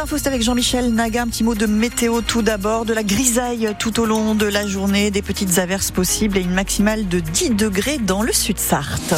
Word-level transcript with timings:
infos, 0.00 0.18
c'est 0.18 0.28
avec 0.28 0.42
Jean-Michel 0.42 0.92
Naga. 0.94 1.22
Un 1.22 1.28
petit 1.28 1.44
mot 1.44 1.54
de 1.54 1.66
météo 1.66 2.22
tout 2.22 2.42
d'abord. 2.42 2.84
De 2.84 2.94
la 2.94 3.02
grisaille 3.02 3.74
tout 3.78 4.00
au 4.00 4.06
long 4.06 4.34
de 4.34 4.46
la 4.46 4.66
journée, 4.66 5.10
des 5.10 5.22
petites 5.22 5.58
averses 5.58 5.90
possibles 5.90 6.38
et 6.38 6.40
une 6.40 6.52
maximale 6.52 7.06
de 7.08 7.20
10 7.20 7.50
degrés 7.50 7.98
dans 7.98 8.22
le 8.22 8.32
sud-Sarthe. 8.32 9.14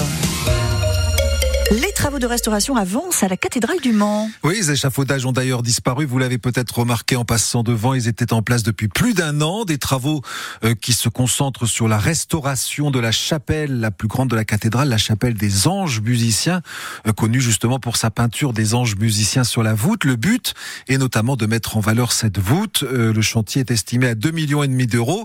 Les 1.81 1.93
travaux 1.93 2.19
de 2.19 2.27
restauration 2.27 2.77
avancent 2.77 3.23
à 3.23 3.29
la 3.29 3.39
cathédrale 3.39 3.81
du 3.81 3.93
Mans. 3.93 4.29
Oui, 4.45 4.57
les 4.57 4.73
échafaudages 4.73 5.25
ont 5.25 5.33
d'ailleurs 5.33 5.63
disparu. 5.63 6.05
Vous 6.05 6.19
l'avez 6.19 6.37
peut-être 6.37 6.81
remarqué 6.81 7.17
en 7.17 7.25
passant 7.25 7.63
devant. 7.63 7.95
Ils 7.95 8.09
étaient 8.09 8.35
en 8.35 8.43
place 8.43 8.63
depuis 8.63 8.89
plus 8.89 9.15
d'un 9.15 9.41
an. 9.41 9.65
Des 9.65 9.79
travaux 9.79 10.21
euh, 10.65 10.75
qui 10.75 10.93
se 10.93 11.09
concentrent 11.09 11.65
sur 11.65 11.89
la 11.89 11.97
restauration 11.97 12.91
de 12.91 13.01
la 13.01 13.11
chapelle 13.11 13.81
la 13.81 13.91
plus 13.91 14.07
grande 14.07 14.29
de 14.29 14.37
la 14.37 14.45
cathédrale, 14.45 14.91
la 14.91 14.99
chapelle 14.99 15.33
des 15.33 15.67
anges 15.67 16.03
musiciens, 16.03 16.61
euh, 17.07 17.13
connue 17.15 17.41
justement 17.41 17.79
pour 17.79 17.97
sa 17.97 18.11
peinture 18.11 18.53
des 18.53 18.75
anges 18.75 18.97
musiciens 18.97 19.45
sur 19.45 19.63
la 19.63 19.73
voûte. 19.73 20.05
Le 20.05 20.17
but 20.17 20.53
est 20.89 20.99
notamment 20.99 21.37
de 21.37 21.47
mettre 21.47 21.79
en 21.79 21.81
valeur 21.81 22.13
cette 22.13 22.39
voûte. 22.39 22.83
Euh, 22.83 23.15
le 23.15 23.23
chantier 23.23 23.61
est 23.61 23.71
estimé 23.71 24.09
à 24.09 24.15
2 24.15 24.31
millions 24.31 24.63
et 24.63 24.69
demi 24.69 24.87
d'euros. 24.87 25.25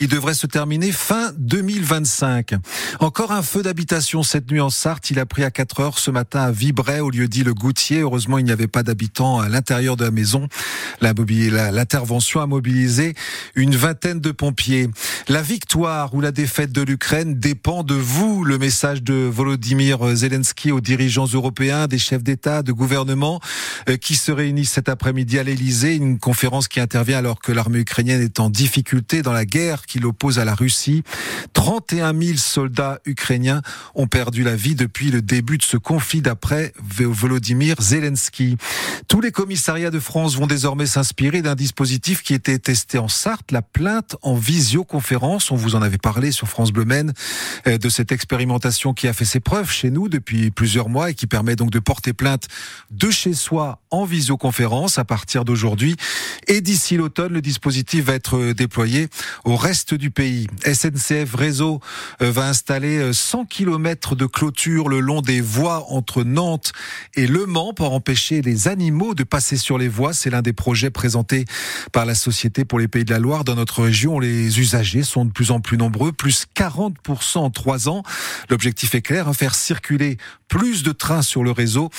Il 0.00 0.08
devrait 0.08 0.34
se 0.34 0.48
terminer 0.48 0.90
fin 0.90 1.30
2025. 1.38 2.54
Encore 2.98 3.30
un 3.30 3.42
feu 3.42 3.62
d'habitation 3.62 4.24
cette 4.24 4.50
nuit 4.50 4.60
en 4.60 4.70
Sarthe. 4.70 5.10
Il 5.10 5.20
a 5.20 5.26
pris 5.26 5.44
à 5.44 5.52
4 5.52 5.80
heures 5.80 5.83
ce 5.92 6.10
matin 6.10 6.40
à 6.40 6.50
Vibray, 6.50 7.00
au 7.00 7.10
lieu 7.10 7.28
dit 7.28 7.44
le 7.44 7.52
Goutier. 7.52 8.00
Heureusement, 8.00 8.38
il 8.38 8.44
n'y 8.44 8.52
avait 8.52 8.68
pas 8.68 8.82
d'habitants 8.82 9.40
à 9.40 9.48
l'intérieur 9.48 9.96
de 9.96 10.04
la 10.04 10.10
maison. 10.10 10.48
L'intervention 11.02 12.40
a 12.40 12.46
mobilisé 12.46 13.14
une 13.54 13.76
vingtaine 13.76 14.20
de 14.20 14.30
pompiers. 14.30 14.88
La 15.28 15.40
victoire 15.40 16.12
ou 16.12 16.20
la 16.20 16.32
défaite 16.32 16.70
de 16.70 16.82
l'Ukraine 16.82 17.38
dépend 17.38 17.82
de 17.82 17.94
vous. 17.94 18.44
Le 18.44 18.58
message 18.58 19.02
de 19.02 19.14
Volodymyr 19.14 20.14
Zelensky 20.14 20.70
aux 20.70 20.82
dirigeants 20.82 21.24
européens, 21.24 21.86
des 21.86 21.96
chefs 21.96 22.22
d'État, 22.22 22.62
de 22.62 22.72
gouvernement, 22.72 23.40
euh, 23.88 23.96
qui 23.96 24.16
se 24.16 24.30
réunissent 24.30 24.72
cet 24.72 24.90
après-midi 24.90 25.38
à 25.38 25.42
l'Elysée. 25.42 25.94
Une 25.94 26.18
conférence 26.18 26.68
qui 26.68 26.78
intervient 26.78 27.16
alors 27.16 27.40
que 27.40 27.52
l'armée 27.52 27.78
ukrainienne 27.78 28.20
est 28.20 28.38
en 28.38 28.50
difficulté 28.50 29.22
dans 29.22 29.32
la 29.32 29.46
guerre 29.46 29.86
qui 29.86 29.98
l'oppose 29.98 30.38
à 30.38 30.44
la 30.44 30.54
Russie. 30.54 31.04
31 31.54 32.12
000 32.12 32.36
soldats 32.36 32.98
ukrainiens 33.06 33.62
ont 33.94 34.08
perdu 34.08 34.44
la 34.44 34.56
vie 34.56 34.74
depuis 34.74 35.10
le 35.10 35.22
début 35.22 35.56
de 35.56 35.62
ce 35.62 35.78
conflit 35.78 36.20
d'après 36.20 36.74
Volodymyr 36.86 37.80
Zelensky. 37.80 38.58
Tous 39.08 39.22
les 39.22 39.32
commissariats 39.32 39.90
de 39.90 40.00
France 40.00 40.36
vont 40.36 40.46
désormais 40.46 40.86
s'inspirer 40.86 41.40
d'un 41.40 41.54
dispositif 41.54 42.22
qui 42.22 42.34
était 42.34 42.58
testé 42.58 42.98
en 42.98 43.08
Sarthe, 43.08 43.52
la 43.52 43.62
plainte 43.62 44.16
en 44.20 44.34
visioconférence. 44.34 45.13
On 45.22 45.56
vous 45.56 45.76
en 45.76 45.82
avait 45.82 45.98
parlé 45.98 46.32
sur 46.32 46.48
France 46.48 46.72
Bleu 46.72 46.84
Maine 46.84 47.12
euh, 47.66 47.78
de 47.78 47.88
cette 47.88 48.10
expérimentation 48.10 48.94
qui 48.94 49.06
a 49.06 49.12
fait 49.12 49.24
ses 49.24 49.40
preuves 49.40 49.70
chez 49.70 49.90
nous 49.90 50.08
depuis 50.08 50.50
plusieurs 50.50 50.88
mois 50.88 51.10
et 51.10 51.14
qui 51.14 51.26
permet 51.26 51.54
donc 51.54 51.70
de 51.70 51.78
porter 51.78 52.12
plainte 52.12 52.48
de 52.90 53.10
chez 53.10 53.32
soi 53.32 53.80
en 53.90 54.04
visioconférence 54.04 54.98
à 54.98 55.04
partir 55.04 55.44
d'aujourd'hui. 55.44 55.96
Et 56.48 56.60
d'ici 56.60 56.96
l'automne, 56.96 57.32
le 57.32 57.40
dispositif 57.40 58.06
va 58.06 58.14
être 58.14 58.52
déployé 58.52 59.08
au 59.44 59.56
reste 59.56 59.94
du 59.94 60.10
pays. 60.10 60.48
SNCF 60.64 61.34
Réseau 61.34 61.80
euh, 62.20 62.30
va 62.32 62.48
installer 62.48 63.12
100 63.12 63.40
euh, 63.40 63.44
km 63.48 64.16
de 64.16 64.26
clôture 64.26 64.88
le 64.88 64.98
long 64.98 65.20
des 65.20 65.40
voies 65.40 65.86
entre 65.90 66.24
Nantes 66.24 66.72
et 67.14 67.28
Le 67.28 67.46
Mans 67.46 67.72
pour 67.72 67.92
empêcher 67.92 68.42
les 68.42 68.66
animaux 68.66 69.14
de 69.14 69.22
passer 69.22 69.56
sur 69.56 69.78
les 69.78 69.88
voies. 69.88 70.12
C'est 70.12 70.30
l'un 70.30 70.42
des 70.42 70.52
projets 70.52 70.90
présentés 70.90 71.44
par 71.92 72.04
la 72.04 72.16
Société 72.16 72.64
pour 72.64 72.80
les 72.80 72.88
Pays 72.88 73.04
de 73.04 73.12
la 73.12 73.20
Loire. 73.20 73.44
Dans 73.44 73.54
notre 73.54 73.82
région, 73.84 74.18
les 74.18 74.58
usagers 74.58 75.03
sont 75.04 75.24
de 75.24 75.30
plus 75.30 75.50
en 75.50 75.60
plus 75.60 75.76
nombreux, 75.76 76.12
plus 76.12 76.46
40% 76.56 77.38
en 77.38 77.50
trois 77.50 77.88
ans. 77.88 78.02
L'objectif 78.50 78.94
est 78.94 79.02
clair, 79.02 79.28
hein, 79.28 79.32
faire 79.32 79.54
circuler 79.54 80.18
plus 80.48 80.82
de 80.82 80.92
trains 80.92 81.22
sur 81.22 81.42
le 81.42 81.50
réseau. 81.50 81.90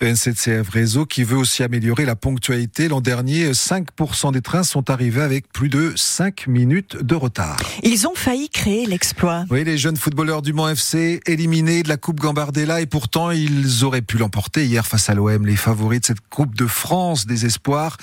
NCCF 0.00 0.68
Réseau 0.68 1.04
qui 1.04 1.24
veut 1.24 1.36
aussi 1.36 1.62
améliorer 1.62 2.04
la 2.04 2.14
ponctualité. 2.14 2.88
L'an 2.88 3.00
dernier, 3.00 3.52
5% 3.52 4.32
des 4.32 4.40
trains 4.40 4.62
sont 4.62 4.88
arrivés 4.90 5.22
avec 5.22 5.50
plus 5.52 5.68
de 5.68 5.92
5 5.96 6.46
minutes 6.46 6.96
de 7.02 7.14
retard. 7.14 7.56
Ils 7.82 8.06
ont 8.06 8.14
failli 8.14 8.48
créer 8.48 8.86
l'exploit. 8.86 9.44
Oui, 9.50 9.64
les 9.64 9.78
jeunes 9.78 9.96
footballeurs 9.96 10.42
du 10.42 10.52
Mans 10.52 10.68
FC 10.68 11.20
éliminés 11.26 11.82
de 11.82 11.88
la 11.88 11.96
Coupe 11.96 12.20
Gambardella 12.20 12.80
et 12.80 12.86
pourtant 12.86 13.30
ils 13.30 13.84
auraient 13.84 14.02
pu 14.02 14.18
l'emporter 14.18 14.64
hier 14.64 14.86
face 14.86 15.10
à 15.10 15.14
l'OM, 15.14 15.46
les 15.46 15.56
favoris 15.56 16.00
de 16.00 16.06
cette 16.06 16.20
Coupe 16.30 16.54
de 16.54 16.66
France 16.66 17.26
des 17.26 17.46
espoirs. 17.46 17.96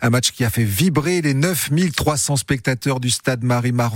Un 0.00 0.10
match 0.10 0.30
qui 0.30 0.44
a 0.44 0.50
fait 0.50 0.64
vibrer 0.64 1.22
les 1.22 1.34
9300 1.34 2.36
spectateurs 2.36 3.00
du 3.00 3.10
stade 3.10 3.42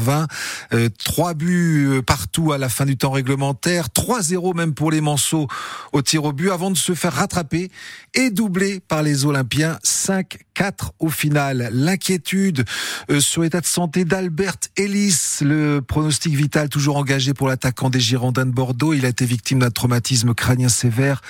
Marie-Marvin. 0.00 0.26
Euh, 0.72 0.88
trois 1.04 1.34
buts 1.34 1.86
euh, 1.88 2.02
partout 2.02 2.52
à 2.52 2.58
la 2.58 2.68
fin 2.68 2.86
du 2.86 2.96
temps 2.96 3.10
réglementaire. 3.10 3.88
3-0 3.88 4.56
même 4.56 4.74
pour 4.74 4.90
les 4.90 5.00
Manceaux 5.00 5.48
au 5.92 6.02
tir 6.02 6.24
au 6.24 6.32
but 6.32 6.50
avant 6.50 6.70
de 6.70 6.76
se 6.76 6.94
faire 6.94 7.12
rattraper 7.12 7.70
et 8.14 8.30
doubler 8.30 8.80
par 8.80 9.02
les 9.02 9.24
Olympiens. 9.24 9.78
5 9.82 10.38
4 10.54 10.92
au 10.98 11.08
final. 11.08 11.70
L'inquiétude 11.72 12.64
euh, 13.10 13.20
sur 13.20 13.42
l'état 13.42 13.60
de 13.60 13.66
santé 13.66 14.04
d'Albert 14.04 14.56
Ellis, 14.76 15.38
le 15.40 15.80
pronostic 15.80 16.34
vital 16.34 16.68
toujours 16.68 16.96
engagé 16.96 17.34
pour 17.34 17.48
l'attaquant 17.48 17.90
des 17.90 18.00
Girondins 18.00 18.46
de 18.46 18.50
Bordeaux. 18.50 18.92
Il 18.92 19.06
a 19.06 19.08
été 19.08 19.24
victime 19.24 19.60
d'un 19.60 19.70
traumatisme 19.70 20.34
crânien 20.34 20.68
sévère 20.68 21.22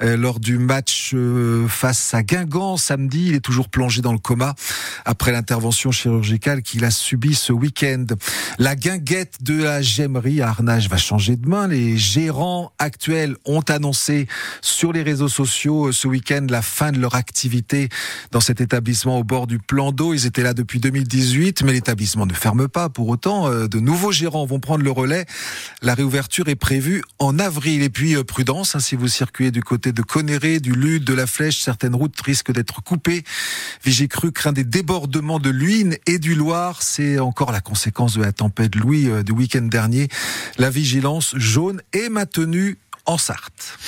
lors 0.00 0.40
du 0.40 0.58
match 0.58 1.14
face 1.68 2.14
à 2.14 2.22
Guingamp 2.22 2.76
samedi. 2.76 3.26
Il 3.28 3.34
est 3.34 3.40
toujours 3.40 3.68
plongé 3.68 4.00
dans 4.00 4.12
le 4.12 4.18
coma 4.18 4.54
après 5.04 5.32
l'intervention 5.32 5.90
chirurgicale 5.90 6.62
qu'il 6.62 6.84
a 6.84 6.90
subie 6.90 7.34
ce 7.34 7.52
week-end. 7.52 8.04
La 8.58 8.76
guinguette 8.76 9.42
de 9.42 9.62
la 9.62 9.82
Gemmerie 9.82 10.42
à 10.42 10.48
Arnage 10.48 10.88
va 10.88 10.96
changer 10.96 11.36
de 11.36 11.48
main. 11.48 11.68
Les 11.68 11.96
gérants 11.96 12.72
actuels 12.78 13.36
ont 13.44 13.60
annoncé 13.60 14.26
sur 14.60 14.92
les 14.92 15.02
réseaux 15.02 15.28
sociaux 15.28 15.92
ce 15.92 16.08
week-end 16.08 16.46
la 16.48 16.62
fin 16.62 16.92
de 16.92 16.98
leur 16.98 17.14
activité 17.14 17.88
dans 18.32 18.40
cet 18.40 18.60
établissement 18.60 19.18
au 19.18 19.24
bord 19.24 19.46
du 19.46 19.58
plan 19.58 19.92
d'eau. 19.92 20.14
Ils 20.14 20.26
étaient 20.26 20.42
là 20.42 20.54
depuis 20.54 20.80
2018, 20.80 21.62
mais 21.62 21.72
l'établissement 21.72 22.26
ne 22.26 22.34
ferme 22.34 22.68
pas. 22.68 22.88
Pour 22.88 23.08
autant, 23.08 23.48
euh, 23.48 23.68
de 23.68 23.80
nouveaux 23.80 24.12
gérants 24.12 24.46
vont 24.46 24.60
prendre 24.60 24.84
le 24.84 24.90
relais. 24.90 25.26
La 25.82 25.94
réouverture 25.94 26.48
est 26.48 26.56
prévue 26.56 27.02
en 27.18 27.38
avril. 27.38 27.82
Et 27.82 27.90
puis, 27.90 28.16
euh, 28.16 28.24
prudence, 28.24 28.74
hein, 28.74 28.80
si 28.80 28.96
vous 28.96 29.08
circulez 29.08 29.50
du 29.50 29.62
côté 29.62 29.92
de 29.92 30.02
Conéré, 30.02 30.60
du 30.60 30.72
Lude, 30.72 31.04
de 31.04 31.14
la 31.14 31.26
Flèche, 31.26 31.60
certaines 31.60 31.94
routes 31.94 32.20
risquent 32.20 32.52
d'être 32.52 32.82
coupées. 32.82 33.24
Vigicru 33.84 34.32
craint 34.32 34.52
des 34.52 34.64
débordements 34.64 35.38
de 35.38 35.50
l'Uine 35.50 35.96
et 36.06 36.18
du 36.18 36.34
Loir. 36.34 36.82
C'est 36.82 37.18
encore 37.18 37.52
la 37.52 37.60
conséquence 37.60 38.07
de 38.16 38.22
la 38.22 38.32
tempête 38.32 38.74
Louis 38.74 39.08
euh, 39.08 39.22
du 39.22 39.32
week-end 39.32 39.62
dernier. 39.62 40.08
La 40.58 40.70
vigilance 40.70 41.34
jaune 41.36 41.80
est 41.92 42.08
maintenue 42.08 42.78
en 43.06 43.18
Sarthe 43.18 43.78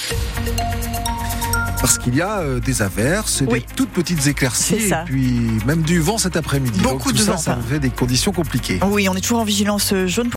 parce 1.80 1.98
qu'il 1.98 2.14
y 2.14 2.20
a 2.20 2.40
euh, 2.40 2.60
des 2.60 2.82
averses, 2.82 3.42
des 3.42 3.64
toutes 3.74 3.90
petites 3.90 4.26
éclaircies, 4.26 4.90
et 4.90 5.04
puis 5.06 5.40
même 5.64 5.82
du 5.82 5.98
vent 6.00 6.18
cet 6.18 6.36
après-midi. 6.36 6.78
Beaucoup 6.80 7.10
Donc, 7.10 7.18
de 7.18 7.24
ça, 7.24 7.32
vent. 7.32 7.38
Ça 7.38 7.58
fait 7.68 7.80
des 7.80 7.90
conditions 7.90 8.32
compliquées. 8.32 8.78
Oui, 8.86 9.08
on 9.08 9.14
est 9.14 9.20
toujours 9.20 9.40
en 9.40 9.44
vigilance 9.44 9.94
jaune. 10.06 10.28